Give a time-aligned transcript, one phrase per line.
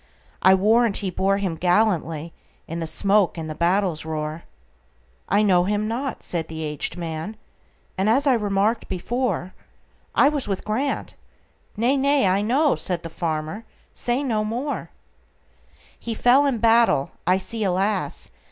[0.41, 2.31] I warrant he bore him gallantlyIn
[2.79, 8.33] the smoke and the battle's roar!""I know him not," said the aged man,"And, as I
[8.33, 16.57] remarked before,I was with Grant"—"Nay, nay, I know,"Said the farmer, "say no more:"He fell in
[16.57, 18.31] battle,—I see, alas!